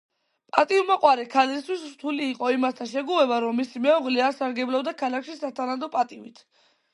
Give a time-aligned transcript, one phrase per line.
[0.53, 6.45] პატივმოყვარე ქალისთვის რთული იყო იმასთან შეგუება რომ მისი მეუღლე არ სარგებლობდა ქალაქში სათანადო პატივით.